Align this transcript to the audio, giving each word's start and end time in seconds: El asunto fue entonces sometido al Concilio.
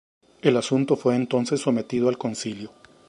El 0.41 0.57
asunto 0.57 0.95
fue 0.95 1.15
entonces 1.15 1.61
sometido 1.61 2.09
al 2.09 2.17
Concilio. 2.17 2.71